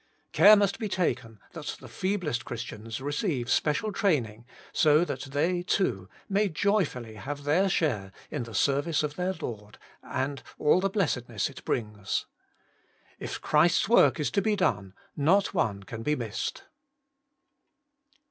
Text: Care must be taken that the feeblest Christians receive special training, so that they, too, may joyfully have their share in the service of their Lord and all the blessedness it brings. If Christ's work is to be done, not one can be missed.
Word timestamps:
Care 0.31 0.55
must 0.55 0.79
be 0.79 0.89
taken 0.89 1.39
that 1.51 1.77
the 1.79 1.87
feeblest 1.87 2.43
Christians 2.43 2.99
receive 3.01 3.51
special 3.51 3.91
training, 3.91 4.47
so 4.73 5.05
that 5.05 5.25
they, 5.25 5.61
too, 5.61 6.09
may 6.27 6.49
joyfully 6.49 7.13
have 7.13 7.43
their 7.43 7.69
share 7.69 8.11
in 8.31 8.41
the 8.41 8.55
service 8.55 9.03
of 9.03 9.15
their 9.15 9.33
Lord 9.33 9.77
and 10.01 10.41
all 10.57 10.79
the 10.79 10.89
blessedness 10.89 11.51
it 11.51 11.63
brings. 11.65 12.25
If 13.19 13.41
Christ's 13.41 13.87
work 13.87 14.19
is 14.19 14.31
to 14.31 14.41
be 14.41 14.55
done, 14.55 14.95
not 15.15 15.53
one 15.53 15.83
can 15.83 16.01
be 16.01 16.15
missed. 16.15 16.63